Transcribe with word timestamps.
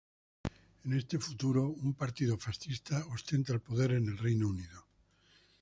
En 0.83 0.93
este 0.97 1.19
futuro, 1.27 1.61
un 1.85 1.93
partido 1.93 2.35
fascista 2.39 3.05
ostenta 3.13 3.53
el 3.53 3.61
poder 3.61 3.91
en 3.91 4.07
el 4.07 4.17
Reino 4.17 4.47
Unido. 4.47 4.87